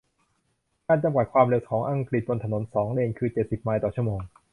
[0.87, 4.21] การ จำกัด ความเร็วของอังกฤษบนถนนสองเลนคือเจ็ดสิบไมล์ต่อชั่วโมง